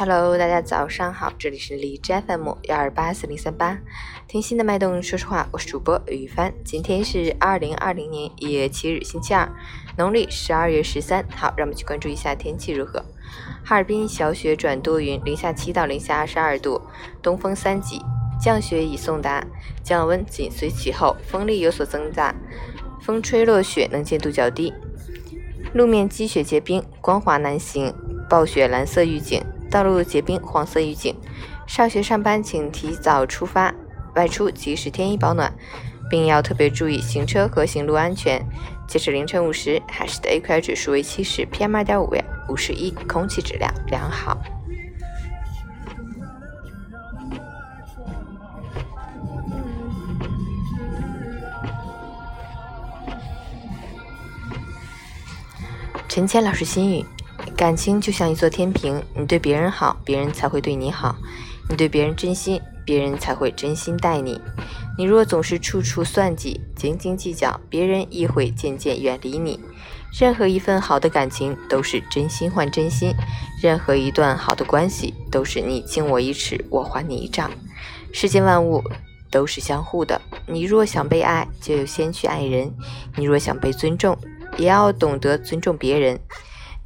[0.00, 3.78] Hello，大家早上好，这里是荔枝 FM 幺二八四零三八，
[4.26, 6.50] 听心的脉动，说实话，我是主播于帆。
[6.64, 9.46] 今天是二零二零年一月七日，星期二，
[9.98, 11.22] 农历十二月十三。
[11.36, 13.04] 好，让我们去关注一下天气如何。
[13.62, 16.80] 哈尔滨小雪转多云，零下七到零下二十二度，
[17.20, 18.00] 东风三级，
[18.40, 19.46] 降雪已送达，
[19.84, 22.34] 降温紧随其后，风力有所增大，
[23.02, 24.72] 风吹落雪能见度较低，
[25.74, 27.94] 路面积雪结冰，光滑难行，
[28.30, 29.44] 暴雪蓝色预警。
[29.70, 31.14] 道路结冰，黄色预警。
[31.66, 33.72] 上学上班请提早出发，
[34.16, 35.54] 外出及时添衣保暖，
[36.10, 38.44] 并要特别注意行车和行路安全。
[38.88, 44.36] 截止凌晨五时，海市的 AQI 指数为七十，PM 二点五为五十一，空气质量良好。
[56.08, 57.06] 陈谦老师心语。
[57.60, 61.14] 感情就像一座天平，你对别人好，别人才会对你好；
[61.68, 64.40] 你对别人真心，别人才会真心待你。
[64.96, 69.60] 你若总是处处算计、斤斤计较，别人亦会渐渐远离你。
[70.18, 73.12] 任何一份好的感情都是真心换真心，
[73.62, 77.50] 任何一段好的关系都是你敬我一尺，我还你一丈。
[78.10, 78.82] 世间万物
[79.30, 82.70] 都是相互的，你若想被爱，就先去爱人；
[83.16, 84.16] 你若想被尊重，
[84.56, 86.18] 也要懂得尊重别人。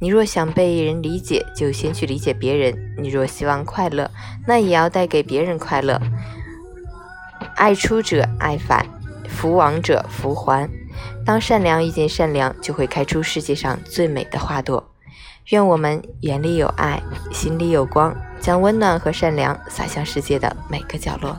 [0.05, 4.11] 你若想被人理解，就先去理解别人；你若希望快乐，
[4.45, 5.99] 那也要带给别人快乐。
[7.55, 8.85] 爱出者爱返，
[9.27, 10.69] 福往者福还。
[11.25, 14.91] 当善良遇见善良，就会开出世界上最美的花朵。
[15.49, 17.01] 愿我们眼里有爱，
[17.33, 21.35] 心里有光，将温暖和善良洒向世界的每个角落。